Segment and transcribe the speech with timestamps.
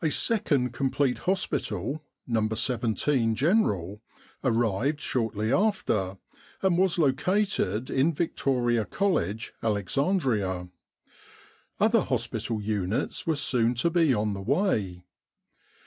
[0.00, 2.48] A second complete hospital, No.
[2.48, 4.00] 17 General,
[4.42, 6.16] arrived shortly after,
[6.62, 10.70] and was located in Victoria College, Alex andria.
[11.78, 15.04] Other hospital units were soon to be on the way.